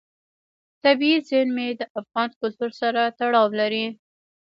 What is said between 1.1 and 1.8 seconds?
زیرمې